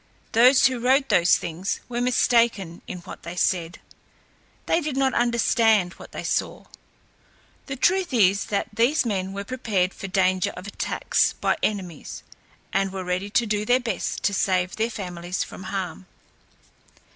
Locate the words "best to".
13.79-14.33